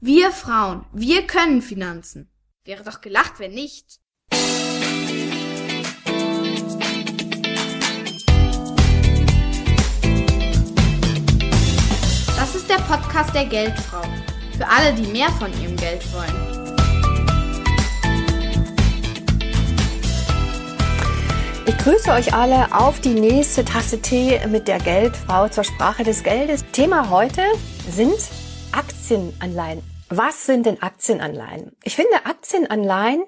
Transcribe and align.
Wir 0.00 0.30
Frauen, 0.30 0.86
wir 0.92 1.26
können 1.26 1.60
Finanzen. 1.60 2.30
Wäre 2.64 2.84
doch 2.84 3.00
gelacht, 3.00 3.40
wenn 3.40 3.50
nicht. 3.50 3.98
Das 12.36 12.54
ist 12.54 12.70
der 12.70 12.76
Podcast 12.76 13.34
der 13.34 13.46
Geldfrau. 13.46 14.02
Für 14.56 14.68
alle, 14.68 14.94
die 14.94 15.10
mehr 15.10 15.30
von 15.30 15.50
ihrem 15.60 15.76
Geld 15.76 16.04
wollen. 16.12 16.68
Ich 21.66 21.76
grüße 21.76 22.12
euch 22.12 22.32
alle 22.32 22.72
auf 22.72 23.00
die 23.00 23.14
nächste 23.14 23.64
Tasse 23.64 24.00
Tee 24.00 24.46
mit 24.46 24.68
der 24.68 24.78
Geldfrau 24.78 25.48
zur 25.48 25.64
Sprache 25.64 26.04
des 26.04 26.22
Geldes. 26.22 26.64
Thema 26.70 27.10
heute 27.10 27.42
sind 27.90 28.14
Aktienanleihen. 28.72 29.82
Was 30.10 30.46
sind 30.46 30.66
denn 30.66 30.82
Aktienanleihen? 30.82 31.72
Ich 31.84 31.96
finde, 31.96 32.26
Aktienanleihen 32.26 33.24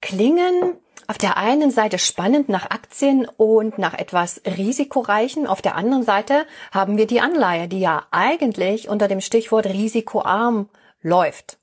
klingen 0.00 0.76
auf 1.06 1.18
der 1.18 1.36
einen 1.36 1.70
Seite 1.70 1.98
spannend 1.98 2.48
nach 2.48 2.70
Aktien 2.70 3.26
und 3.36 3.78
nach 3.78 3.94
etwas 3.94 4.42
risikoreichen. 4.46 5.46
Auf 5.46 5.62
der 5.62 5.76
anderen 5.76 6.02
Seite 6.02 6.46
haben 6.72 6.96
wir 6.96 7.06
die 7.06 7.20
Anleihe, 7.20 7.68
die 7.68 7.80
ja 7.80 8.04
eigentlich 8.10 8.88
unter 8.88 9.08
dem 9.08 9.20
Stichwort 9.20 9.66
risikoarm 9.66 10.68
läuft. 11.02 11.58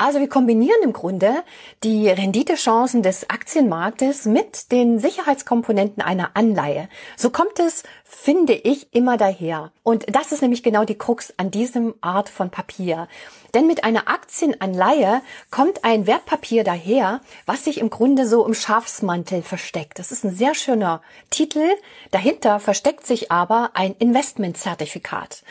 Also 0.00 0.20
wir 0.20 0.28
kombinieren 0.28 0.80
im 0.84 0.92
Grunde 0.92 1.42
die 1.82 2.08
Renditechancen 2.08 3.02
des 3.02 3.30
Aktienmarktes 3.30 4.26
mit 4.26 4.70
den 4.70 5.00
Sicherheitskomponenten 5.00 6.04
einer 6.04 6.30
Anleihe. 6.34 6.88
So 7.16 7.30
kommt 7.30 7.58
es, 7.58 7.82
finde 8.04 8.52
ich, 8.52 8.94
immer 8.94 9.16
daher. 9.16 9.72
Und 9.82 10.06
das 10.14 10.30
ist 10.30 10.40
nämlich 10.40 10.62
genau 10.62 10.84
die 10.84 10.96
Krux 10.96 11.34
an 11.36 11.50
diesem 11.50 11.94
Art 12.00 12.28
von 12.28 12.48
Papier. 12.48 13.08
Denn 13.54 13.66
mit 13.66 13.82
einer 13.82 14.06
Aktienanleihe 14.06 15.20
kommt 15.50 15.82
ein 15.82 16.06
Wertpapier 16.06 16.62
daher, 16.62 17.20
was 17.44 17.64
sich 17.64 17.78
im 17.78 17.90
Grunde 17.90 18.28
so 18.28 18.46
im 18.46 18.54
Schafsmantel 18.54 19.42
versteckt. 19.42 19.98
Das 19.98 20.12
ist 20.12 20.24
ein 20.24 20.32
sehr 20.32 20.54
schöner 20.54 21.02
Titel. 21.30 21.66
Dahinter 22.12 22.60
versteckt 22.60 23.04
sich 23.04 23.32
aber 23.32 23.70
ein 23.74 23.96
Investmentzertifikat. 23.98 25.42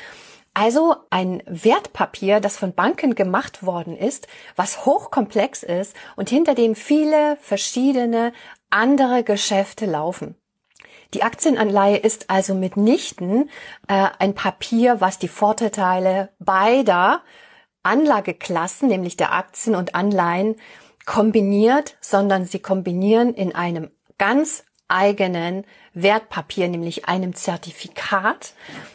Also 0.59 0.95
ein 1.11 1.43
Wertpapier, 1.45 2.39
das 2.39 2.57
von 2.57 2.73
Banken 2.73 3.13
gemacht 3.13 3.63
worden 3.63 3.95
ist, 3.95 4.27
was 4.55 4.87
hochkomplex 4.87 5.61
ist 5.61 5.95
und 6.15 6.29
hinter 6.29 6.55
dem 6.55 6.73
viele 6.73 7.37
verschiedene 7.39 8.33
andere 8.71 9.23
Geschäfte 9.23 9.85
laufen. 9.85 10.33
Die 11.13 11.21
Aktienanleihe 11.21 11.97
ist 11.97 12.31
also 12.31 12.55
mitnichten 12.55 13.51
äh, 13.87 14.07
ein 14.17 14.33
Papier, 14.33 14.99
was 14.99 15.19
die 15.19 15.27
Vorteile 15.27 16.29
beider 16.39 17.21
Anlageklassen, 17.83 18.87
nämlich 18.87 19.15
der 19.15 19.33
Aktien 19.33 19.75
und 19.75 19.93
Anleihen, 19.93 20.55
kombiniert, 21.05 21.97
sondern 22.01 22.47
sie 22.47 22.57
kombinieren 22.57 23.35
in 23.35 23.53
einem 23.53 23.91
ganz 24.17 24.63
eigenen 24.87 25.65
Wertpapier, 25.93 26.67
nämlich 26.67 27.07
einem 27.07 27.35
Zertifikat 27.35 28.53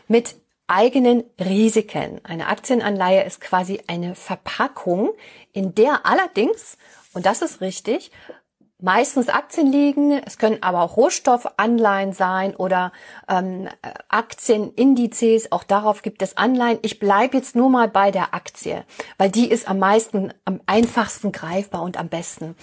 mit 0.08 0.41
eigenen 0.66 1.24
Risiken. 1.38 2.20
Eine 2.24 2.48
Aktienanleihe 2.48 3.24
ist 3.24 3.40
quasi 3.40 3.80
eine 3.86 4.14
Verpackung, 4.14 5.10
in 5.52 5.74
der 5.74 6.06
allerdings, 6.06 6.78
und 7.12 7.26
das 7.26 7.42
ist 7.42 7.60
richtig, 7.60 8.10
meistens 8.82 9.28
Aktien 9.28 9.70
liegen. 9.70 10.12
Es 10.26 10.36
können 10.38 10.62
aber 10.62 10.82
auch 10.82 10.96
Rohstoffanleihen 10.96 12.12
sein 12.12 12.54
oder 12.54 12.92
ähm, 13.28 13.68
Aktienindizes. 14.08 15.52
Auch 15.52 15.64
darauf 15.64 16.02
gibt 16.02 16.20
es 16.20 16.36
Anleihen. 16.36 16.78
Ich 16.82 16.98
bleibe 16.98 17.36
jetzt 17.36 17.56
nur 17.56 17.70
mal 17.70 17.88
bei 17.88 18.10
der 18.10 18.34
Aktie, 18.34 18.84
weil 19.18 19.30
die 19.30 19.48
ist 19.48 19.68
am 19.68 19.78
meisten, 19.78 20.34
am 20.44 20.60
einfachsten 20.66 21.32
greifbar 21.32 21.82
und 21.82 21.96
am 21.96 22.08
besten. 22.08 22.56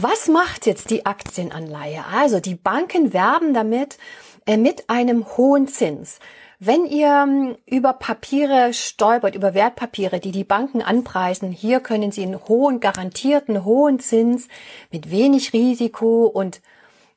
Was 0.00 0.28
macht 0.28 0.66
jetzt 0.66 0.90
die 0.90 1.06
Aktienanleihe? 1.06 2.04
Also 2.12 2.40
die 2.40 2.54
Banken 2.54 3.12
werben 3.12 3.54
damit 3.54 3.98
äh, 4.46 4.56
mit 4.56 4.88
einem 4.88 5.36
hohen 5.36 5.68
Zins. 5.68 6.18
Wenn 6.58 6.86
ihr 6.86 7.24
ähm, 7.26 7.56
über 7.66 7.92
Papiere 7.92 8.72
stolpert, 8.72 9.34
über 9.34 9.52
Wertpapiere, 9.52 10.20
die 10.20 10.32
die 10.32 10.44
Banken 10.44 10.80
anpreisen, 10.80 11.50
hier 11.50 11.80
können 11.80 12.12
Sie 12.12 12.22
einen 12.22 12.48
hohen, 12.48 12.80
garantierten 12.80 13.64
hohen 13.64 14.00
Zins 14.00 14.48
mit 14.90 15.10
wenig 15.10 15.52
Risiko 15.52 16.24
und 16.24 16.62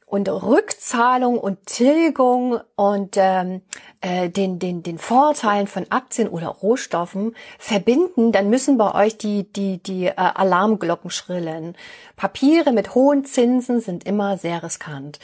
und 0.09 0.27
Rückzahlung 0.27 1.37
und 1.37 1.67
Tilgung 1.67 2.59
und 2.75 3.15
ähm, 3.15 3.61
äh, 4.01 4.27
den, 4.27 4.57
den, 4.57 4.81
den 4.81 4.97
Vorteilen 4.97 5.67
von 5.67 5.85
Aktien 5.91 6.27
oder 6.27 6.47
Rohstoffen 6.47 7.35
verbinden, 7.59 8.31
dann 8.31 8.49
müssen 8.49 8.79
bei 8.79 8.95
euch 8.95 9.19
die, 9.19 9.43
die, 9.53 9.77
die 9.77 10.07
äh, 10.07 10.15
Alarmglocken 10.15 11.11
schrillen. 11.11 11.77
Papiere 12.15 12.71
mit 12.71 12.95
hohen 12.95 13.23
Zinsen 13.23 13.81
sind 13.81 14.03
immer 14.03 14.37
sehr 14.39 14.63
riskant. 14.63 15.19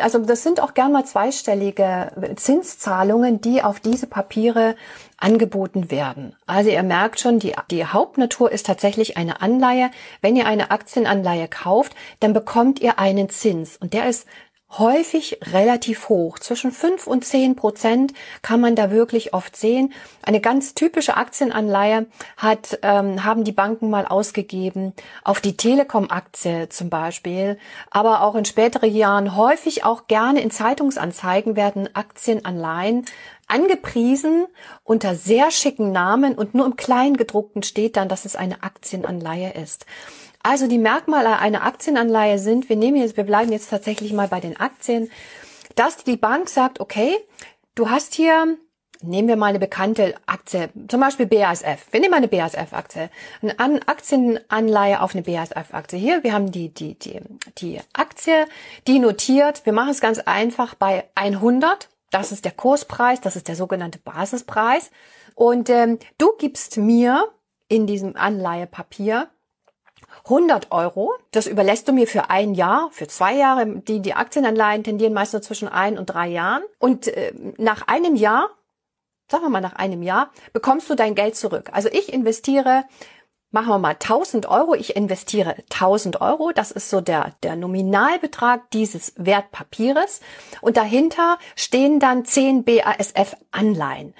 Also 0.00 0.18
das 0.18 0.42
sind 0.42 0.60
auch 0.60 0.74
gern 0.74 0.92
mal 0.92 1.04
zweistellige 1.04 2.12
Zinszahlungen, 2.36 3.40
die 3.40 3.62
auf 3.62 3.80
diese 3.80 4.06
Papiere 4.06 4.76
angeboten 5.18 5.90
werden. 5.90 6.36
Also 6.46 6.70
ihr 6.70 6.82
merkt 6.82 7.20
schon, 7.20 7.38
die, 7.38 7.54
die 7.70 7.84
Hauptnatur 7.84 8.50
ist 8.50 8.66
tatsächlich 8.66 9.16
eine 9.16 9.40
Anleihe. 9.40 9.90
Wenn 10.20 10.36
ihr 10.36 10.46
eine 10.46 10.70
Aktienanleihe 10.70 11.48
kauft, 11.48 11.94
dann 12.20 12.32
bekommt 12.32 12.80
ihr 12.80 12.98
einen 12.98 13.28
Zins 13.28 13.76
und 13.76 13.92
der 13.92 14.08
ist 14.08 14.26
häufig 14.78 15.38
relativ 15.52 16.08
hoch. 16.08 16.38
Zwischen 16.38 16.72
fünf 16.72 17.06
und 17.06 17.24
zehn 17.24 17.56
Prozent 17.56 18.12
kann 18.42 18.60
man 18.60 18.74
da 18.74 18.90
wirklich 18.90 19.34
oft 19.34 19.56
sehen. 19.56 19.92
Eine 20.22 20.40
ganz 20.40 20.74
typische 20.74 21.16
Aktienanleihe 21.16 22.06
hat, 22.36 22.78
ähm, 22.82 23.24
haben 23.24 23.44
die 23.44 23.52
Banken 23.52 23.90
mal 23.90 24.06
ausgegeben 24.06 24.92
auf 25.24 25.40
die 25.40 25.56
Telekom-Aktie 25.56 26.68
zum 26.68 26.90
Beispiel. 26.90 27.58
Aber 27.90 28.22
auch 28.22 28.34
in 28.34 28.44
späteren 28.44 28.94
Jahren 28.94 29.36
häufig 29.36 29.84
auch 29.84 30.06
gerne 30.06 30.40
in 30.40 30.50
Zeitungsanzeigen 30.50 31.56
werden 31.56 31.94
Aktienanleihen 31.94 33.04
angepriesen 33.48 34.46
unter 34.84 35.14
sehr 35.14 35.50
schicken 35.50 35.92
Namen 35.92 36.34
und 36.34 36.54
nur 36.54 36.64
im 36.64 36.76
Kleingedruckten 36.76 37.62
steht 37.62 37.96
dann, 37.96 38.08
dass 38.08 38.24
es 38.24 38.34
eine 38.34 38.62
Aktienanleihe 38.62 39.52
ist. 39.52 39.84
Also 40.42 40.66
die 40.66 40.78
Merkmale 40.78 41.38
einer 41.38 41.64
Aktienanleihe 41.64 42.38
sind, 42.38 42.68
wir 42.68 42.76
nehmen 42.76 42.96
jetzt, 42.96 43.16
wir 43.16 43.24
bleiben 43.24 43.52
jetzt 43.52 43.70
tatsächlich 43.70 44.12
mal 44.12 44.28
bei 44.28 44.40
den 44.40 44.58
Aktien, 44.58 45.10
dass 45.76 45.98
die 45.98 46.16
Bank 46.16 46.48
sagt, 46.48 46.80
okay, 46.80 47.16
du 47.74 47.90
hast 47.90 48.14
hier 48.14 48.56
Nehmen 49.04 49.26
wir 49.26 49.36
mal 49.36 49.46
eine 49.46 49.58
bekannte 49.58 50.14
Aktie, 50.26 50.70
zum 50.86 51.00
Beispiel 51.00 51.26
BASF. 51.26 51.86
Wir 51.90 52.00
nehmen 52.00 52.14
eine 52.14 52.28
BASF-Aktie. 52.28 53.10
Eine 53.58 53.88
Aktienanleihe 53.88 55.00
auf 55.00 55.14
eine 55.14 55.22
BASF-Aktie. 55.22 55.98
Hier, 55.98 56.22
wir 56.22 56.32
haben 56.32 56.52
die, 56.52 56.72
die, 56.72 56.96
die, 56.96 57.20
die 57.58 57.80
Aktie, 57.94 58.46
die 58.86 59.00
notiert. 59.00 59.66
Wir 59.66 59.72
machen 59.72 59.90
es 59.90 60.00
ganz 60.00 60.20
einfach 60.20 60.76
bei 60.76 61.08
100. 61.16 61.88
Das 62.10 62.30
ist 62.30 62.44
der 62.44 62.52
Kurspreis, 62.52 63.20
das 63.20 63.34
ist 63.34 63.48
der 63.48 63.56
sogenannte 63.56 63.98
Basispreis. 63.98 64.92
Und 65.34 65.68
ähm, 65.68 65.98
du 66.18 66.30
gibst 66.38 66.76
mir 66.76 67.26
in 67.66 67.88
diesem 67.88 68.14
Anleihepapier 68.16 69.28
100 70.24 70.70
Euro. 70.70 71.12
Das 71.30 71.46
überlässt 71.46 71.88
du 71.88 71.92
mir 71.92 72.06
für 72.06 72.30
ein 72.30 72.54
Jahr, 72.54 72.88
für 72.92 73.08
zwei 73.08 73.34
Jahre. 73.34 73.66
Die, 73.66 74.00
die 74.00 74.14
Aktienanleihen 74.14 74.84
tendieren 74.84 75.12
meist 75.12 75.32
nur 75.32 75.42
zwischen 75.42 75.68
ein 75.68 75.98
und 75.98 76.06
drei 76.06 76.28
Jahren. 76.28 76.62
Und 76.78 77.08
äh, 77.08 77.32
nach 77.58 77.86
einem 77.88 78.16
Jahr, 78.16 78.50
sagen 79.30 79.44
wir 79.44 79.50
mal 79.50 79.60
nach 79.60 79.74
einem 79.74 80.02
Jahr, 80.02 80.30
bekommst 80.52 80.88
du 80.90 80.94
dein 80.94 81.14
Geld 81.14 81.36
zurück. 81.36 81.70
Also 81.72 81.88
ich 81.90 82.12
investiere 82.12 82.84
machen 83.52 83.68
wir 83.68 83.78
mal 83.78 83.90
1000 83.90 84.46
Euro. 84.46 84.74
Ich 84.74 84.96
investiere 84.96 85.56
1000 85.70 86.20
Euro. 86.20 86.52
Das 86.52 86.72
ist 86.72 86.90
so 86.90 87.00
der, 87.00 87.34
der 87.42 87.54
Nominalbetrag 87.54 88.70
dieses 88.70 89.12
Wertpapieres. 89.16 90.20
Und 90.60 90.76
dahinter 90.76 91.38
stehen 91.54 92.00
dann 92.00 92.24
10 92.24 92.64
BASF 92.64 93.36
Anleihen. 93.52 94.14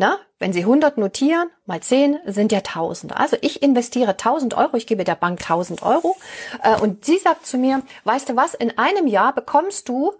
Na, 0.00 0.20
wenn 0.38 0.52
Sie 0.52 0.60
100 0.60 0.96
notieren, 0.96 1.50
mal 1.66 1.80
10 1.80 2.20
sind 2.24 2.52
ja 2.52 2.58
1000. 2.58 3.16
Also 3.16 3.36
ich 3.40 3.64
investiere 3.64 4.12
1000 4.12 4.54
Euro, 4.54 4.76
ich 4.76 4.86
gebe 4.86 5.02
der 5.02 5.16
Bank 5.16 5.40
1000 5.40 5.82
Euro 5.82 6.16
äh, 6.62 6.80
und 6.80 7.04
sie 7.04 7.18
sagt 7.18 7.44
zu 7.44 7.58
mir, 7.58 7.82
weißt 8.04 8.28
du 8.28 8.36
was, 8.36 8.54
in 8.54 8.78
einem 8.78 9.08
Jahr 9.08 9.34
bekommst 9.34 9.88
du 9.88 10.14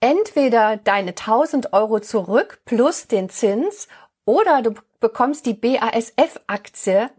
entweder 0.00 0.76
deine 0.76 1.10
1000 1.10 1.72
Euro 1.72 2.00
zurück 2.00 2.62
plus 2.64 3.06
den 3.06 3.28
Zins 3.28 3.86
oder 4.24 4.60
du 4.60 4.74
bekommst 4.98 5.46
die 5.46 5.54
BASF-Aktie 5.54 7.10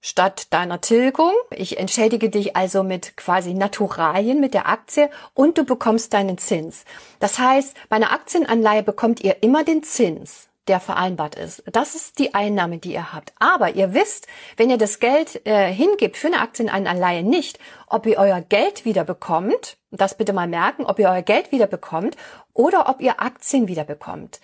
statt 0.00 0.46
deiner 0.54 0.80
Tilgung. 0.80 1.32
Ich 1.50 1.78
entschädige 1.78 2.30
dich 2.30 2.56
also 2.56 2.82
mit 2.82 3.14
quasi 3.18 3.52
Naturalien, 3.52 4.40
mit 4.40 4.54
der 4.54 4.66
Aktie 4.66 5.10
und 5.34 5.58
du 5.58 5.64
bekommst 5.64 6.14
deinen 6.14 6.38
Zins. 6.38 6.86
Das 7.18 7.38
heißt, 7.38 7.76
bei 7.90 7.96
einer 7.96 8.12
Aktienanleihe 8.12 8.82
bekommt 8.82 9.20
ihr 9.20 9.42
immer 9.42 9.64
den 9.64 9.82
Zins 9.82 10.47
der 10.68 10.80
vereinbart 10.80 11.34
ist. 11.34 11.62
Das 11.72 11.94
ist 11.94 12.18
die 12.18 12.34
Einnahme, 12.34 12.78
die 12.78 12.92
ihr 12.92 13.12
habt. 13.12 13.32
Aber 13.38 13.74
ihr 13.74 13.94
wisst, 13.94 14.26
wenn 14.56 14.70
ihr 14.70 14.78
das 14.78 15.00
Geld 15.00 15.46
äh, 15.46 15.72
hingibt 15.72 16.16
für 16.16 16.28
eine 16.28 16.40
Aktienanleihe 16.40 17.22
nicht, 17.22 17.58
ob 17.86 18.06
ihr 18.06 18.18
euer 18.18 18.40
Geld 18.40 18.84
wieder 18.84 19.04
bekommt, 19.04 19.76
das 19.90 20.16
bitte 20.16 20.32
mal 20.32 20.48
merken, 20.48 20.84
ob 20.84 20.98
ihr 20.98 21.08
euer 21.08 21.22
Geld 21.22 21.52
wieder 21.52 21.66
bekommt 21.66 22.16
oder 22.52 22.88
ob 22.88 23.00
ihr 23.00 23.20
Aktien 23.20 23.68
wieder 23.68 23.84
bekommt. 23.84 24.40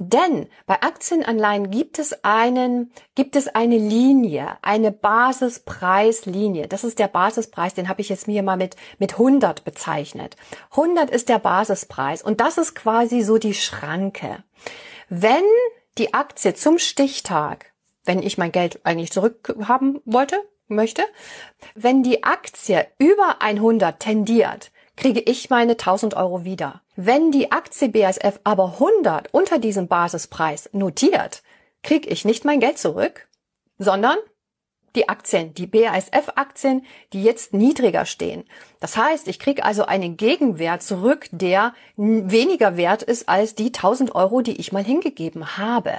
Denn 0.00 0.46
bei 0.66 0.80
Aktienanleihen 0.80 1.70
gibt 1.70 1.98
es 1.98 2.24
einen, 2.24 2.92
gibt 3.16 3.34
es 3.34 3.48
eine 3.48 3.76
Linie, 3.76 4.56
eine 4.62 4.92
Basispreislinie. 4.92 6.68
Das 6.68 6.84
ist 6.84 7.00
der 7.00 7.08
Basispreis, 7.08 7.74
den 7.74 7.88
habe 7.88 8.00
ich 8.00 8.08
jetzt 8.08 8.28
mir 8.28 8.44
mal 8.44 8.56
mit, 8.56 8.76
mit 8.98 9.14
100 9.14 9.64
bezeichnet. 9.64 10.36
100 10.70 11.10
ist 11.10 11.28
der 11.28 11.40
Basispreis 11.40 12.22
und 12.22 12.40
das 12.40 12.58
ist 12.58 12.76
quasi 12.76 13.22
so 13.22 13.38
die 13.38 13.54
Schranke. 13.54 14.44
Wenn 15.08 15.44
die 15.96 16.12
Aktie 16.14 16.54
zum 16.54 16.78
Stichtag, 16.78 17.72
wenn 18.04 18.22
ich 18.22 18.38
mein 18.38 18.52
Geld 18.52 18.80
eigentlich 18.84 19.10
zurückhaben 19.10 20.00
wollte, 20.04 20.36
möchte, 20.68 21.02
wenn 21.74 22.02
die 22.02 22.24
Aktie 22.24 22.86
über 22.98 23.40
100 23.40 23.98
tendiert, 23.98 24.70
kriege 24.96 25.20
ich 25.20 25.48
meine 25.48 25.72
1000 25.72 26.14
Euro 26.14 26.44
wieder. 26.44 26.82
Wenn 26.94 27.30
die 27.30 27.52
Aktie 27.52 27.88
BASF 27.88 28.40
aber 28.44 28.74
100 28.74 29.32
unter 29.32 29.58
diesem 29.58 29.88
Basispreis 29.88 30.68
notiert, 30.72 31.42
kriege 31.82 32.08
ich 32.08 32.24
nicht 32.24 32.44
mein 32.44 32.60
Geld 32.60 32.78
zurück, 32.78 33.28
sondern 33.78 34.18
die 34.98 35.08
Aktien, 35.08 35.54
die 35.54 35.68
BASF-Aktien, 35.68 36.84
die 37.12 37.22
jetzt 37.22 37.54
niedriger 37.54 38.04
stehen. 38.04 38.42
Das 38.80 38.96
heißt, 38.96 39.28
ich 39.28 39.38
kriege 39.38 39.64
also 39.64 39.86
einen 39.86 40.16
Gegenwert 40.16 40.82
zurück, 40.82 41.28
der 41.30 41.72
weniger 41.96 42.76
wert 42.76 43.04
ist 43.04 43.28
als 43.28 43.54
die 43.54 43.66
1000 43.66 44.16
Euro, 44.16 44.40
die 44.40 44.58
ich 44.58 44.72
mal 44.72 44.82
hingegeben 44.82 45.56
habe. 45.56 45.92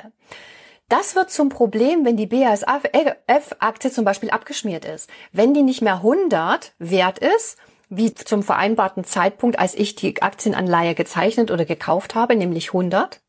Das 0.89 1.15
wird 1.15 1.31
zum 1.31 1.47
Problem, 1.47 2.03
wenn 2.03 2.17
die 2.17 2.25
BASF-Aktie 2.25 3.89
zum 3.89 4.03
Beispiel 4.03 4.31
abgeschmiert 4.31 4.83
ist. 4.83 5.09
Wenn 5.31 5.53
die 5.53 5.63
nicht 5.63 5.81
mehr 5.81 5.95
100 5.95 6.73
wert 6.79 7.19
ist, 7.19 7.57
wie 7.89 8.13
zum 8.13 8.43
vereinbarten 8.43 9.05
Zeitpunkt, 9.05 9.57
als 9.59 9.75
ich 9.75 9.95
die 9.95 10.21
Aktienanleihe 10.21 10.93
gezeichnet 10.93 11.51
oder 11.51 11.63
gekauft 11.63 12.15
habe, 12.15 12.35
nämlich 12.35 12.69
100, 12.69 13.21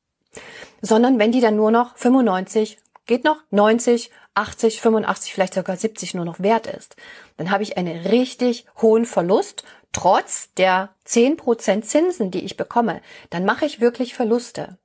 sondern 0.82 1.20
wenn 1.20 1.30
die 1.30 1.40
dann 1.40 1.54
nur 1.54 1.70
noch 1.70 1.96
95, 1.96 2.78
geht 3.06 3.24
noch 3.24 3.38
90, 3.50 4.10
80, 4.34 4.80
85, 4.80 5.32
vielleicht 5.32 5.54
sogar 5.54 5.76
70 5.76 6.14
nur 6.14 6.24
noch 6.24 6.40
wert 6.40 6.66
ist, 6.66 6.96
dann 7.36 7.50
habe 7.50 7.62
ich 7.62 7.76
einen 7.76 8.06
richtig 8.06 8.66
hohen 8.80 9.06
Verlust, 9.06 9.64
trotz 9.92 10.52
der 10.54 10.90
10% 11.06 11.82
Zinsen, 11.82 12.30
die 12.30 12.44
ich 12.44 12.56
bekomme. 12.56 13.00
Dann 13.30 13.44
mache 13.44 13.66
ich 13.66 13.80
wirklich 13.80 14.14
Verluste. 14.14 14.78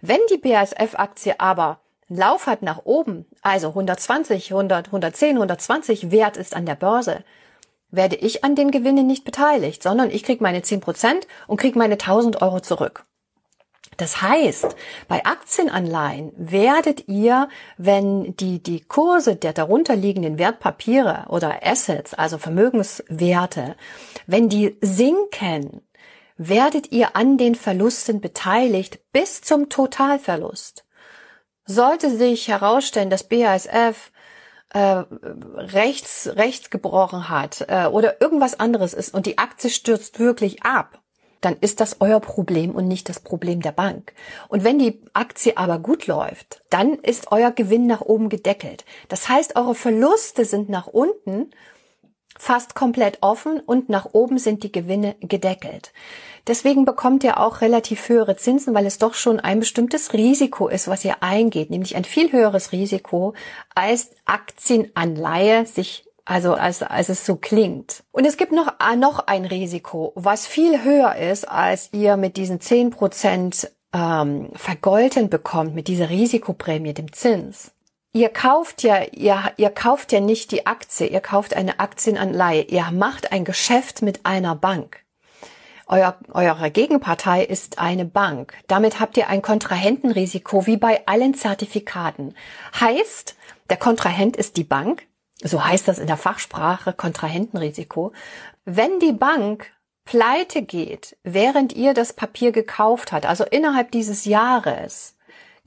Wenn 0.00 0.20
die 0.30 0.38
BASF-Aktie 0.38 1.38
aber 1.38 1.80
Lauf 2.10 2.46
hat 2.46 2.62
nach 2.62 2.80
oben, 2.84 3.26
also 3.42 3.68
120, 3.68 4.50
100, 4.50 4.86
110, 4.86 5.36
120 5.36 6.10
wert 6.10 6.38
ist 6.38 6.56
an 6.56 6.64
der 6.64 6.74
Börse, 6.74 7.22
werde 7.90 8.16
ich 8.16 8.44
an 8.44 8.54
den 8.54 8.70
Gewinnen 8.70 9.06
nicht 9.06 9.24
beteiligt, 9.24 9.82
sondern 9.82 10.10
ich 10.10 10.22
kriege 10.22 10.42
meine 10.42 10.60
10% 10.60 11.26
und 11.46 11.60
kriege 11.60 11.78
meine 11.78 11.94
1000 11.94 12.40
Euro 12.40 12.60
zurück. 12.60 13.04
Das 13.98 14.22
heißt, 14.22 14.76
bei 15.08 15.26
Aktienanleihen 15.26 16.32
werdet 16.36 17.08
ihr, 17.08 17.48
wenn 17.78 18.36
die, 18.36 18.62
die 18.62 18.80
Kurse 18.80 19.34
der 19.34 19.52
darunterliegenden 19.52 20.38
Wertpapiere 20.38 21.26
oder 21.28 21.66
Assets, 21.66 22.14
also 22.14 22.38
Vermögenswerte, 22.38 23.74
wenn 24.28 24.48
die 24.48 24.78
sinken, 24.80 25.82
werdet 26.36 26.92
ihr 26.92 27.16
an 27.16 27.38
den 27.38 27.56
Verlusten 27.56 28.20
beteiligt 28.20 29.00
bis 29.10 29.42
zum 29.42 29.68
Totalverlust. 29.68 30.84
Sollte 31.66 32.16
sich 32.16 32.46
herausstellen, 32.46 33.10
dass 33.10 33.24
BASF 33.24 34.12
äh, 34.74 35.02
rechts, 35.56 36.30
rechts 36.36 36.70
gebrochen 36.70 37.28
hat 37.28 37.66
äh, 37.68 37.86
oder 37.86 38.20
irgendwas 38.20 38.60
anderes 38.60 38.94
ist 38.94 39.12
und 39.12 39.26
die 39.26 39.38
Aktie 39.38 39.70
stürzt 39.70 40.20
wirklich 40.20 40.62
ab, 40.62 41.02
dann 41.40 41.56
ist 41.60 41.80
das 41.80 41.96
euer 42.00 42.20
Problem 42.20 42.70
und 42.74 42.88
nicht 42.88 43.08
das 43.08 43.20
Problem 43.20 43.60
der 43.60 43.72
Bank. 43.72 44.12
Und 44.48 44.64
wenn 44.64 44.78
die 44.78 45.00
Aktie 45.12 45.56
aber 45.56 45.78
gut 45.78 46.06
läuft, 46.06 46.62
dann 46.70 46.94
ist 46.94 47.30
euer 47.32 47.50
Gewinn 47.50 47.86
nach 47.86 48.00
oben 48.00 48.28
gedeckelt. 48.28 48.84
Das 49.08 49.28
heißt, 49.28 49.56
eure 49.56 49.74
Verluste 49.74 50.44
sind 50.44 50.68
nach 50.68 50.86
unten 50.86 51.50
fast 52.38 52.74
komplett 52.74 53.18
offen 53.20 53.60
und 53.60 53.88
nach 53.88 54.06
oben 54.12 54.38
sind 54.38 54.62
die 54.62 54.72
Gewinne 54.72 55.16
gedeckelt. 55.20 55.92
Deswegen 56.46 56.84
bekommt 56.84 57.24
ihr 57.24 57.40
auch 57.40 57.60
relativ 57.60 58.08
höhere 58.08 58.36
Zinsen, 58.36 58.74
weil 58.74 58.86
es 58.86 58.98
doch 58.98 59.14
schon 59.14 59.40
ein 59.40 59.60
bestimmtes 59.60 60.12
Risiko 60.12 60.68
ist, 60.68 60.88
was 60.88 61.04
ihr 61.04 61.22
eingeht, 61.22 61.68
nämlich 61.68 61.96
ein 61.96 62.04
viel 62.04 62.32
höheres 62.32 62.72
Risiko 62.72 63.34
als 63.74 64.12
Aktienanleihe 64.24 65.66
sich 65.66 66.07
also 66.28 66.52
als, 66.54 66.82
als 66.82 67.08
es 67.08 67.24
so 67.24 67.36
klingt. 67.36 68.04
Und 68.12 68.26
es 68.26 68.36
gibt 68.36 68.52
noch, 68.52 68.74
äh, 68.80 68.96
noch 68.96 69.26
ein 69.26 69.46
Risiko, 69.46 70.12
was 70.14 70.46
viel 70.46 70.84
höher 70.84 71.16
ist, 71.16 71.48
als 71.48 71.88
ihr 71.92 72.18
mit 72.18 72.36
diesen 72.36 72.60
zehn 72.60 72.90
Prozent 72.90 73.70
ähm, 73.94 74.50
vergolten 74.54 75.30
bekommt, 75.30 75.74
mit 75.74 75.88
dieser 75.88 76.10
Risikoprämie, 76.10 76.92
dem 76.92 77.12
Zins. 77.14 77.72
Ihr 78.12 78.28
kauft 78.28 78.82
ja, 78.82 79.04
ihr, 79.12 79.40
ihr 79.56 79.70
kauft 79.70 80.12
ja 80.12 80.20
nicht 80.20 80.50
die 80.50 80.66
Aktie, 80.66 81.06
ihr 81.06 81.20
kauft 81.20 81.56
eine 81.56 81.80
Aktienanleihe, 81.80 82.62
ihr 82.62 82.90
macht 82.90 83.32
ein 83.32 83.46
Geschäft 83.46 84.02
mit 84.02 84.26
einer 84.26 84.54
Bank. 84.54 85.02
Euer, 85.86 86.18
eure 86.34 86.70
Gegenpartei 86.70 87.42
ist 87.42 87.78
eine 87.78 88.04
Bank. 88.04 88.52
Damit 88.66 89.00
habt 89.00 89.16
ihr 89.16 89.28
ein 89.28 89.40
Kontrahentenrisiko 89.40 90.66
wie 90.66 90.76
bei 90.76 91.06
allen 91.06 91.32
Zertifikaten. 91.32 92.34
Heißt, 92.78 93.34
der 93.70 93.78
Kontrahent 93.78 94.36
ist 94.36 94.58
die 94.58 94.64
Bank. 94.64 95.07
So 95.42 95.64
heißt 95.64 95.86
das 95.86 95.98
in 95.98 96.06
der 96.06 96.16
Fachsprache 96.16 96.92
Kontrahentenrisiko. 96.92 98.12
Wenn 98.64 98.98
die 98.98 99.12
Bank 99.12 99.70
pleite 100.04 100.62
geht, 100.62 101.16
während 101.22 101.74
ihr 101.74 101.94
das 101.94 102.12
Papier 102.12 102.50
gekauft 102.50 103.12
habt, 103.12 103.26
also 103.26 103.44
innerhalb 103.44 103.90
dieses 103.92 104.24
Jahres, 104.24 105.14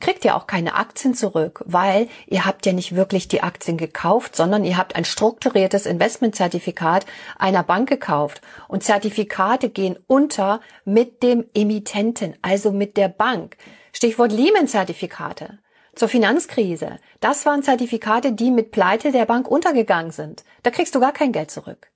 kriegt 0.02 0.26
ihr 0.26 0.36
auch 0.36 0.48
keine 0.48 0.76
Aktien 0.76 1.14
zurück, 1.14 1.64
weil 1.66 2.10
ihr 2.28 2.46
habt 2.46 2.66
ja 2.66 2.74
nicht 2.74 2.96
wirklich 2.96 3.28
die 3.28 3.44
Aktien 3.44 3.78
gekauft, 3.78 4.36
sondern 4.36 4.66
ihr 4.66 4.76
habt 4.76 4.96
ein 4.96 5.06
strukturiertes 5.06 5.86
Investmentzertifikat 5.86 7.06
einer 7.38 7.64
Bank 7.64 7.88
gekauft. 7.88 8.42
Und 8.68 8.84
Zertifikate 8.84 9.70
gehen 9.70 9.98
unter 10.08 10.60
mit 10.84 11.24
dem 11.24 11.46
Emittenten, 11.54 12.36
also 12.42 12.72
mit 12.72 12.98
der 12.98 13.10
Bank. 13.10 13.58
Stichwort 13.94 14.32
Lehman-Zertifikate. 14.32 15.60
Zur 15.96 16.08
Finanzkrise. 16.08 16.98
Das 17.20 17.46
waren 17.46 17.64
Zertifikate, 17.64 18.32
die 18.32 18.52
mit 18.52 18.72
Pleite 18.72 19.12
der 19.12 19.26
Bank 19.26 19.50
untergegangen 19.50 20.12
sind. 20.12 20.44
Da 20.64 20.72
kriegst 20.72 20.96
du 20.96 21.00
gar 21.00 21.12
kein 21.12 21.32
Geld 21.32 21.52
zurück. 21.52 21.92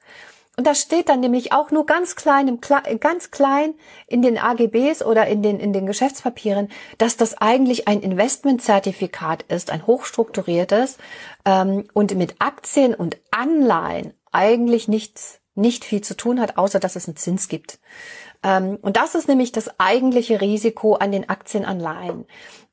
Und 0.57 0.67
das 0.67 0.79
steht 0.81 1.09
dann 1.09 1.19
nämlich 1.19 1.51
auch 1.51 1.71
nur 1.71 1.85
ganz 1.85 2.15
klein, 2.15 2.47
im, 2.47 2.59
ganz 2.99 3.31
klein 3.31 3.73
in 4.07 4.21
den 4.21 4.37
AGBs 4.37 5.03
oder 5.03 5.27
in 5.27 5.41
den, 5.41 5.59
in 5.59 5.73
den 5.73 5.85
Geschäftspapieren, 5.85 6.69
dass 6.97 7.17
das 7.17 7.37
eigentlich 7.41 7.87
ein 7.87 8.01
Investmentzertifikat 8.01 9.43
ist, 9.43 9.71
ein 9.71 9.85
hochstrukturiertes 9.85 10.97
ähm, 11.45 11.85
und 11.93 12.15
mit 12.15 12.35
Aktien 12.39 12.93
und 12.93 13.17
Anleihen 13.31 14.13
eigentlich 14.31 14.87
nichts, 14.87 15.41
nicht 15.55 15.83
viel 15.83 16.01
zu 16.01 16.15
tun 16.15 16.39
hat, 16.39 16.57
außer 16.57 16.79
dass 16.79 16.95
es 16.95 17.07
einen 17.07 17.17
Zins 17.17 17.49
gibt. 17.49 17.79
Ähm, 18.41 18.77
und 18.81 18.95
das 18.95 19.15
ist 19.15 19.27
nämlich 19.27 19.51
das 19.51 19.77
eigentliche 19.79 20.39
Risiko 20.39 20.95
an 20.95 21.11
den 21.11 21.27
Aktienanleihen 21.27 22.25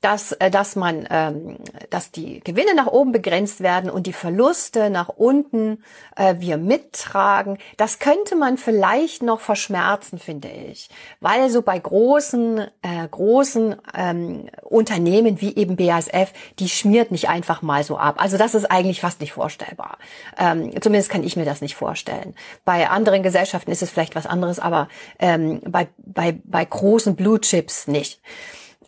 dass, 0.03 0.33
äh, 0.33 0.51
dass 0.51 0.77
man, 0.77 1.07
ähm, 1.11 1.57
dass 1.89 2.11
die 2.11 2.41
Gewinne 2.41 2.75
nach 2.75 2.89
oben 2.89 3.13
begrenzt 3.13 3.61
werden 3.61 3.89
und 3.89 4.07
die 4.07 4.13
Verluste 4.13 4.91
nach 4.91 5.09
unten 5.09 5.83
äh, 6.17 6.35
wir 6.39 6.59
mittragen. 6.59 7.57
Das 7.77 8.01
könnte 8.01 8.37
man 8.37 8.59
vielleicht 8.59 9.23
noch 9.23 9.41
verschmerzen, 9.41 10.19
finde 10.19 10.49
ich, 10.49 10.91
weil 11.21 11.49
so 11.49 11.63
bei 11.63 11.79
großen, 11.79 12.59
äh, 12.83 13.09
großen 13.11 13.77
ähm, 13.97 14.49
Unternehmen 14.63 15.41
wie 15.41 15.55
eben 15.55 15.77
BASF, 15.77 16.33
die 16.59 16.69
schmiert 16.69 17.13
nicht 17.13 17.29
einfach 17.29 17.63
mal 17.63 17.85
so 17.85 17.97
ab. 17.97 18.17
Also 18.19 18.37
das 18.37 18.55
ist 18.55 18.71
eigentlich 18.71 19.01
fast 19.01 19.21
nicht 19.21 19.33
vorstellbar. 19.33 19.99
Ähm, 20.37 20.73
zumindest 20.83 21.11
kann 21.11 21.23
ich 21.23 21.37
mir 21.37 21.45
das 21.45 21.61
nicht 21.61 21.77
vorstellen. 21.77 22.35
Bei 22.65 22.91
anderen 22.91 23.23
Gesellschaften 23.23 23.71
ist 23.71 23.83
es 23.83 23.91
vielleicht 23.91 24.17
was 24.17 24.27
anderes, 24.27 24.59
aber 24.59 24.89
ähm, 25.21 25.61
bei, 25.65 25.87
bei, 25.99 26.37
bei 26.45 26.65
großen 26.65 27.15
Blue 27.15 27.41
Chips 27.41 27.87
nicht. 27.87 28.21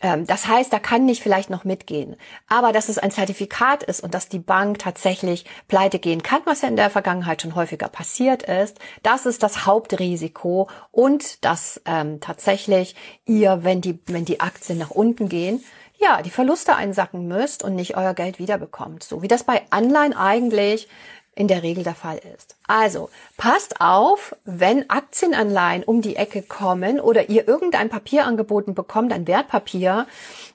Ähm, 0.01 0.27
das 0.27 0.47
heißt, 0.47 0.73
da 0.73 0.79
kann 0.79 1.05
nicht 1.05 1.23
vielleicht 1.23 1.51
noch 1.51 1.65
mitgehen. 1.65 2.17
Aber 2.49 2.73
dass 2.73 2.89
es 2.89 2.99
ein 2.99 3.11
Zertifikat 3.11 3.83
ist 3.83 4.03
und 4.03 4.15
dass 4.15 4.29
die 4.29 4.39
Bank 4.39 4.79
tatsächlich 4.79 5.45
pleite 5.69 5.99
gehen 5.99 6.23
kann, 6.23 6.41
was 6.45 6.63
ja 6.63 6.69
in 6.69 6.77
der 6.77 6.91
Vergangenheit 6.91 7.43
schon 7.43 7.55
häufiger 7.55 7.89
passiert 7.89 8.43
ist, 8.43 8.79
das 9.03 9.27
ist 9.27 9.43
das 9.43 9.67
Hauptrisiko 9.67 10.69
und 10.91 11.45
dass 11.45 11.81
ähm, 11.87 12.21
tatsächlich 12.21 12.95
ihr, 13.25 13.65
wenn 13.65 13.81
die, 13.81 13.99
wenn 14.07 14.25
die 14.25 14.41
Aktien 14.41 14.79
nach 14.79 14.91
unten 14.91 15.29
gehen, 15.29 15.65
ja, 15.97 16.23
die 16.23 16.31
Verluste 16.31 16.77
einsacken 16.77 17.27
müsst 17.29 17.63
und 17.63 17.75
nicht 17.75 17.97
euer 17.97 18.15
Geld 18.15 18.39
wiederbekommt. 18.39 19.03
So 19.05 19.23
wie 19.23 19.29
das 19.29 19.45
bei 19.45 19.63
Anleihen 19.71 20.13
eigentlich 20.13 20.89
in 21.37 21.49
der 21.49 21.63
Regel 21.63 21.85
der 21.85 21.95
Fall 21.95 22.21
ist. 22.35 22.57
Also 22.67 23.11
passt 23.37 23.81
auf, 23.81 24.35
wenn 24.45 24.89
Aktienanleihen 24.89 25.85
um 25.85 26.01
die 26.01 26.17
Ecke 26.17 26.43
kommen 26.43 27.01
oder 27.01 27.29
ihr 27.29 27.49
irgendein 27.49 27.89
Papier 27.89 28.25
angeboten 28.27 28.75
bekommt, 28.75 29.13
ein 29.13 29.27
Wertpapier, 29.27 30.07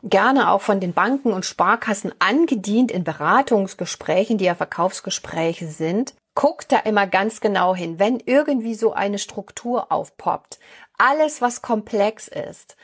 gerne 0.04 0.52
auch 0.52 0.62
von 0.62 0.80
den 0.80 0.94
Banken 0.94 1.34
und 1.34 1.46
Sparkassen 1.46 2.14
angedient 2.20 2.92
in 2.92 3.04
Beratungsgesprächen, 3.04 4.38
die 4.38 4.46
ja 4.46 4.56
Verkaufsgespräche 4.56 5.68
sind. 5.68 6.14
Guckt 6.36 6.72
da 6.72 6.80
immer 6.80 7.06
ganz 7.08 7.42
genau 7.42 7.76
hin, 7.76 8.00
wenn 8.00 8.20
irgendwie 8.26 8.76
so 8.76 8.94
eine 8.94 9.20
Struktur 9.20 9.92
aufpoppt. 9.92 10.60
Alles, 10.98 11.42
was 11.42 11.62
komplex 11.62 12.28
ist, 12.28 12.78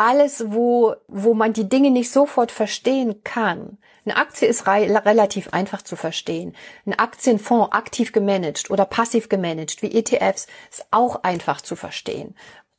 alles, 0.00 0.44
wo, 0.46 0.94
wo 1.08 1.34
man 1.34 1.52
die 1.52 1.68
Dinge 1.68 1.90
nicht 1.90 2.10
sofort 2.10 2.50
verstehen 2.50 3.22
kann. 3.22 3.76
Eine 4.06 4.16
Aktie 4.16 4.48
ist 4.48 4.66
re 4.66 5.04
relativ 5.04 5.52
einfach 5.52 5.82
zu 5.82 5.94
verstehen. 5.94 6.56
Ein 6.86 6.98
Aktienfonds 6.98 7.72
aktiv 7.72 8.12
gemanagt 8.12 8.70
oder 8.70 8.86
passiv 8.86 9.28
gemanagt 9.28 9.82
wie 9.82 9.92
ETFs 9.94 10.46
ist 10.70 10.86
auch 10.90 11.22
einfach 11.22 11.60
zu 11.60 11.76
verstehen. 11.76 12.34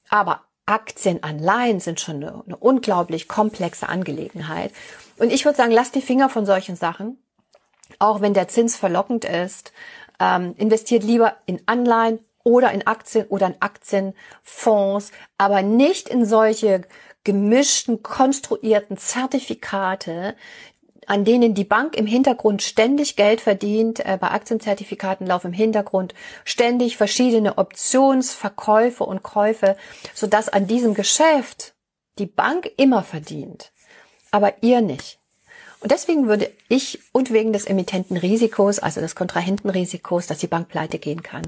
Aber 0.10 0.42
Aktienanleihen 0.66 1.80
sind 1.80 2.00
schon 2.00 2.16
eine, 2.16 2.44
eine 2.44 2.58
unglaublich 2.58 3.28
komplexe 3.28 3.88
Angelegenheit. 3.88 4.74
Und 5.18 5.32
ich 5.32 5.46
würde 5.46 5.58
sagen, 5.58 5.72
lasst 5.72 5.94
die 5.94 6.02
Finger 6.02 6.28
von 6.28 6.48
solchen 6.48 6.76
Sachen. 6.76 7.22
Auch 8.00 8.22
wenn 8.22 8.34
der 8.34 8.48
Zins 8.48 8.76
verlockend 8.76 9.26
ist, 9.26 9.74
ähm, 10.20 10.56
investiert 10.58 11.04
lieber 11.04 11.36
in 11.46 11.62
Anleihen 11.68 12.20
oder 12.44 12.72
in 12.72 12.88
Aktien 12.88 13.28
oder 13.28 13.48
in 13.48 13.62
Aktienfonds, 13.62 15.12
aber 15.38 15.62
nicht 15.62 16.10
in 16.10 16.26
solche 16.26 16.82
gemischten, 17.24 18.04
konstruierten 18.04 18.98
Zertifikate, 18.98 20.36
an 21.08 21.26
denen 21.26 21.54
die 21.54 21.66
Bank 21.66 21.96
im 21.96 22.06
Hintergrund 22.06 22.62
ständig 22.62 23.16
Geld 23.16 23.42
verdient. 23.42 24.00
Äh, 24.00 24.18
bei 24.20 24.32
Aktienzertifikaten 24.32 25.28
laufen 25.28 25.48
im 25.48 25.54
Hintergrund 25.54 26.14
ständig 26.46 26.98
verschiedene 26.98 27.58
Optionsverkäufe 27.58 29.04
und 29.04 29.24
Käufe, 29.24 29.78
sodass 30.14 30.50
an 30.50 30.68
diesem 30.68 30.94
Geschäft 30.94 31.74
die 32.20 32.26
Bank 32.26 32.70
immer 32.78 33.04
verdient, 33.04 33.72
aber 34.32 34.62
ihr 34.62 34.82
nicht. 34.82 35.20
Und 35.80 35.92
deswegen 35.92 36.28
würde 36.28 36.52
ich 36.70 37.00
und 37.12 37.32
wegen 37.34 37.54
des 37.54 37.66
Emittentenrisikos, 37.66 38.78
also 38.80 39.02
des 39.02 39.16
Kontrahentenrisikos, 39.16 40.28
dass 40.28 40.38
die 40.38 40.48
Bank 40.48 40.70
pleite 40.70 41.00
gehen 41.00 41.24
kann, 41.24 41.42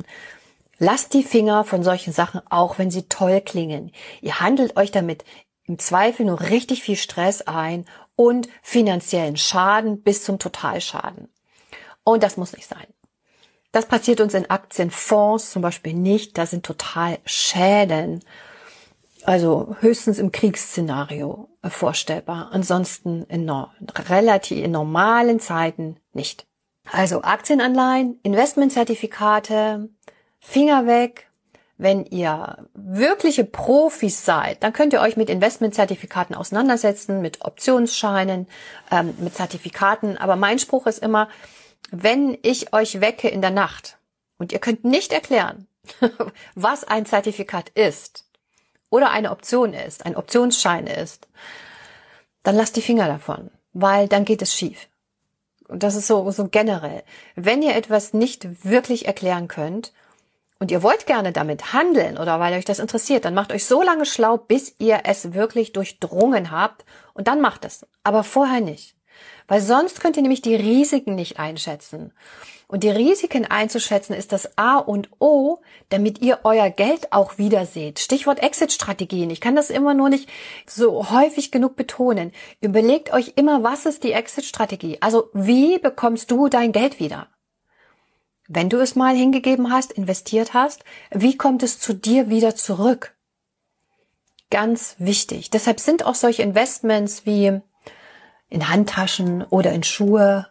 lasst 0.79 1.13
die 1.13 1.23
Finger 1.23 1.63
von 1.63 1.83
solchen 1.83 2.13
Sachen, 2.13 2.41
auch 2.49 2.79
wenn 2.79 2.89
sie 2.89 3.03
toll 3.03 3.41
klingen. 3.41 3.91
Ihr 4.21 4.39
handelt 4.39 4.75
euch 4.75 4.91
damit 4.91 5.23
im 5.65 5.79
Zweifel 5.79 6.25
nur 6.25 6.41
richtig 6.41 6.83
viel 6.83 6.97
Stress 6.97 7.41
ein 7.41 7.85
und 8.15 8.47
finanziellen 8.61 9.37
Schaden 9.37 10.01
bis 10.01 10.23
zum 10.23 10.39
Totalschaden. 10.39 11.29
Und 12.03 12.23
das 12.23 12.37
muss 12.37 12.53
nicht 12.53 12.67
sein. 12.67 12.87
Das 13.71 13.87
passiert 13.87 14.21
uns 14.21 14.35
in 14.35 14.49
Aktienfonds 14.49 15.51
zum 15.51 15.61
Beispiel 15.61 15.93
nicht. 15.93 16.37
Da 16.37 16.45
sind 16.45 16.65
total 16.65 17.17
Schäden. 17.25 18.23
Also 19.23 19.75
höchstens 19.79 20.19
im 20.19 20.31
Kriegsszenario 20.31 21.49
vorstellbar. 21.63 22.49
Ansonsten 22.51 23.23
in 23.23 23.45
no 23.45 23.69
relativ 24.09 24.63
in 24.63 24.71
normalen 24.71 25.39
Zeiten 25.39 25.97
nicht. 26.11 26.45
Also 26.91 27.23
Aktienanleihen, 27.23 28.19
Investmentzertifikate, 28.21 29.89
Finger 30.39 30.85
weg, 30.85 31.31
wenn 31.83 32.05
ihr 32.05 32.65
wirkliche 32.73 33.43
Profis 33.43 34.23
seid, 34.23 34.63
dann 34.63 34.71
könnt 34.71 34.93
ihr 34.93 35.01
euch 35.01 35.17
mit 35.17 35.29
Investmentzertifikaten 35.29 36.33
auseinandersetzen, 36.33 37.21
mit 37.21 37.41
Optionsscheinen, 37.41 38.47
ähm, 38.89 39.13
mit 39.19 39.35
Zertifikaten. 39.35 40.17
Aber 40.17 40.37
mein 40.37 40.59
Spruch 40.59 40.87
ist 40.87 40.99
immer, 40.99 41.27
wenn 41.91 42.37
ich 42.41 42.71
euch 42.73 43.01
wecke 43.01 43.27
in 43.27 43.41
der 43.41 43.51
Nacht 43.51 43.97
und 44.37 44.53
ihr 44.53 44.59
könnt 44.59 44.85
nicht 44.85 45.11
erklären, 45.11 45.67
was 46.55 46.85
ein 46.85 47.05
Zertifikat 47.05 47.67
ist 47.71 48.23
oder 48.89 49.11
eine 49.11 49.31
Option 49.31 49.73
ist, 49.73 50.05
ein 50.05 50.15
Optionsschein 50.15 50.87
ist, 50.87 51.27
dann 52.43 52.55
lasst 52.55 52.77
die 52.77 52.81
Finger 52.81 53.07
davon, 53.07 53.51
weil 53.73 54.07
dann 54.07 54.23
geht 54.23 54.41
es 54.41 54.55
schief. 54.55 54.87
Und 55.67 55.83
das 55.83 55.95
ist 55.95 56.07
so, 56.07 56.31
so 56.31 56.47
generell. 56.47 57.03
Wenn 57.35 57.61
ihr 57.61 57.75
etwas 57.75 58.13
nicht 58.13 58.63
wirklich 58.63 59.05
erklären 59.05 59.49
könnt 59.49 59.91
und 60.63 60.71
ihr 60.71 60.81
wollt 60.81 61.07
gerne 61.07 61.33
damit 61.33 61.73
handeln 61.73 62.17
oder 62.17 62.39
weil 62.39 62.53
euch 62.53 62.63
das 62.63 62.79
interessiert, 62.79 63.25
dann 63.25 63.33
macht 63.33 63.51
euch 63.51 63.65
so 63.65 63.83
lange 63.83 64.05
schlau, 64.05 64.37
bis 64.37 64.73
ihr 64.79 65.01
es 65.03 65.33
wirklich 65.33 65.73
durchdrungen 65.73 66.51
habt 66.51 66.85
und 67.13 67.27
dann 67.27 67.41
macht 67.41 67.65
es. 67.65 67.85
Aber 68.05 68.23
vorher 68.23 68.61
nicht. 68.61 68.95
Weil 69.49 69.59
sonst 69.59 69.99
könnt 69.99 70.15
ihr 70.15 70.21
nämlich 70.21 70.41
die 70.41 70.55
Risiken 70.55 71.15
nicht 71.15 71.37
einschätzen. 71.37 72.13
Und 72.69 72.83
die 72.83 72.89
Risiken 72.89 73.45
einzuschätzen 73.45 74.13
ist 74.13 74.31
das 74.31 74.57
A 74.57 74.77
und 74.77 75.09
O, 75.19 75.59
damit 75.89 76.21
ihr 76.21 76.39
euer 76.45 76.69
Geld 76.69 77.11
auch 77.11 77.37
wieder 77.37 77.65
seht. 77.65 77.99
Stichwort 77.99 78.41
Exit-Strategien. 78.41 79.31
Ich 79.31 79.41
kann 79.41 79.57
das 79.57 79.69
immer 79.69 79.93
nur 79.93 80.07
nicht 80.07 80.29
so 80.65 81.09
häufig 81.11 81.51
genug 81.51 81.75
betonen. 81.75 82.31
Überlegt 82.61 83.11
euch 83.11 83.33
immer, 83.35 83.63
was 83.63 83.85
ist 83.85 84.05
die 84.05 84.13
Exit-Strategie? 84.13 84.97
Also 85.01 85.29
wie 85.33 85.77
bekommst 85.77 86.31
du 86.31 86.47
dein 86.47 86.71
Geld 86.71 87.01
wieder? 87.01 87.27
Wenn 88.47 88.69
du 88.69 88.79
es 88.79 88.95
mal 88.95 89.15
hingegeben 89.15 89.71
hast, 89.71 89.91
investiert 89.93 90.53
hast, 90.53 90.83
wie 91.11 91.37
kommt 91.37 91.63
es 91.63 91.79
zu 91.79 91.93
dir 91.93 92.29
wieder 92.29 92.55
zurück? 92.55 93.15
Ganz 94.49 94.95
wichtig. 94.99 95.49
Deshalb 95.49 95.79
sind 95.79 96.05
auch 96.05 96.15
solche 96.15 96.43
Investments 96.43 97.25
wie 97.25 97.59
in 98.49 98.69
Handtaschen 98.69 99.43
oder 99.43 99.71
in 99.71 99.83
Schuhe 99.83 100.47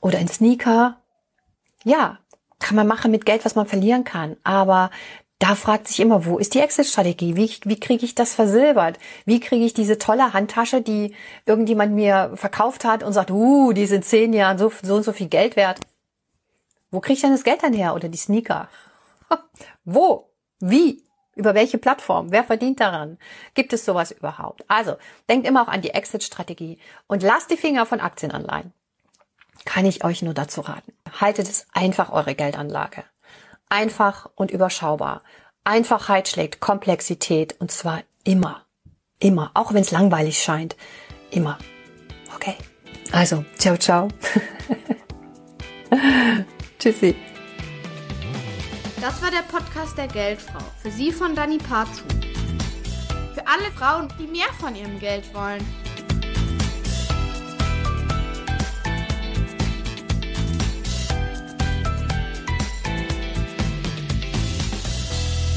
oder 0.00 0.18
in 0.18 0.28
Sneaker, 0.28 1.00
ja, 1.84 2.18
kann 2.58 2.76
man 2.76 2.86
machen 2.86 3.10
mit 3.10 3.24
Geld, 3.26 3.44
was 3.44 3.54
man 3.54 3.66
verlieren 3.66 4.04
kann. 4.04 4.36
Aber 4.42 4.90
da 5.38 5.54
fragt 5.54 5.88
sich 5.88 6.00
immer, 6.00 6.24
wo 6.24 6.38
ist 6.38 6.54
die 6.54 6.60
Exit-Strategie? 6.60 7.36
Wie, 7.36 7.50
wie 7.64 7.78
kriege 7.78 8.04
ich 8.04 8.14
das 8.14 8.34
versilbert? 8.34 8.98
Wie 9.24 9.40
kriege 9.40 9.64
ich 9.64 9.74
diese 9.74 9.98
tolle 9.98 10.32
Handtasche, 10.32 10.80
die 10.80 11.14
irgendjemand 11.46 11.94
mir 11.94 12.32
verkauft 12.36 12.84
hat 12.84 13.02
und 13.02 13.12
sagt, 13.12 13.30
uh, 13.30 13.72
die 13.72 13.86
sind 13.86 14.04
zehn 14.04 14.32
Jahren 14.32 14.58
so, 14.58 14.72
so 14.82 14.96
und 14.96 15.02
so 15.02 15.12
viel 15.12 15.28
Geld 15.28 15.56
wert? 15.56 15.80
Wo 16.92 17.00
kriege 17.00 17.14
ich 17.14 17.20
denn 17.22 17.32
das 17.32 17.42
Geld 17.42 17.62
dann 17.62 17.72
her? 17.72 17.94
Oder 17.94 18.08
die 18.08 18.18
Sneaker? 18.18 18.68
Wo? 19.84 20.30
Wie? 20.60 21.02
Über 21.34 21.54
welche 21.54 21.78
Plattform? 21.78 22.30
Wer 22.30 22.44
verdient 22.44 22.80
daran? 22.80 23.18
Gibt 23.54 23.72
es 23.72 23.86
sowas 23.86 24.10
überhaupt? 24.10 24.62
Also, 24.68 24.96
denkt 25.28 25.46
immer 25.46 25.62
auch 25.62 25.68
an 25.68 25.80
die 25.80 25.94
Exit-Strategie 25.94 26.78
und 27.06 27.22
lasst 27.22 27.50
die 27.50 27.56
Finger 27.56 27.86
von 27.86 28.00
Aktienanleihen. 28.00 28.74
Kann 29.64 29.86
ich 29.86 30.04
euch 30.04 30.20
nur 30.20 30.34
dazu 30.34 30.60
raten. 30.60 30.92
Haltet 31.18 31.48
es 31.48 31.66
einfach 31.72 32.12
eure 32.12 32.34
Geldanlage. 32.34 33.04
Einfach 33.70 34.28
und 34.34 34.50
überschaubar. 34.50 35.22
Einfachheit 35.64 36.28
schlägt 36.28 36.60
Komplexität 36.60 37.58
und 37.58 37.72
zwar 37.72 38.02
immer. 38.24 38.66
Immer. 39.18 39.50
Auch 39.54 39.72
wenn 39.72 39.80
es 39.80 39.92
langweilig 39.92 40.42
scheint. 40.42 40.76
Immer. 41.30 41.56
Okay. 42.34 42.56
Also, 43.12 43.46
ciao, 43.56 43.78
ciao. 43.78 44.08
Tschüssi. 46.82 47.14
Das 49.00 49.22
war 49.22 49.30
der 49.30 49.42
Podcast 49.42 49.96
der 49.96 50.08
Geldfrau. 50.08 50.58
Für 50.82 50.90
Sie 50.90 51.12
von 51.12 51.32
Dani 51.36 51.58
Parzu. 51.58 52.02
Für 53.34 53.46
alle 53.46 53.70
Frauen, 53.76 54.12
die 54.18 54.26
mehr 54.26 54.52
von 54.58 54.74
ihrem 54.74 54.98
Geld 54.98 55.32
wollen. 55.32 55.64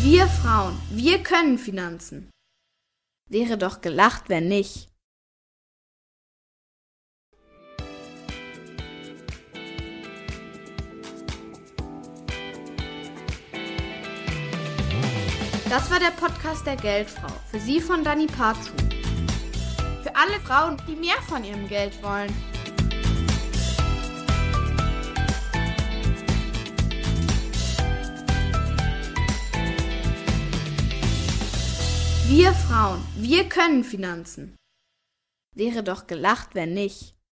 Wir 0.03 0.27
Frauen, 0.27 0.79
wir 0.91 1.23
können 1.23 1.57
Finanzen. 1.57 2.29
Wäre 3.31 3.57
doch 3.57 3.81
gelacht, 3.81 4.29
wenn 4.29 4.47
nicht. 4.47 4.94
Das 15.67 15.89
war 15.89 15.99
der 15.99 16.11
Podcast 16.11 16.63
der 16.67 16.75
Geldfrau. 16.75 17.33
Für 17.49 17.59
Sie 17.59 17.81
von 17.81 18.03
Dani 18.03 18.27
Parzu. 18.27 18.71
Für 20.03 20.15
alle 20.15 20.39
Frauen, 20.41 20.79
die 20.87 20.95
mehr 20.95 21.19
von 21.27 21.43
ihrem 21.43 21.67
Geld 21.67 21.91
wollen. 22.03 22.31
Wir 32.27 32.53
Frauen, 32.53 33.03
wir 33.15 33.49
können 33.49 33.83
Finanzen. 33.83 34.55
Wäre 35.55 35.81
doch 35.81 36.05
gelacht, 36.05 36.53
wenn 36.53 36.75
nicht. 36.75 37.14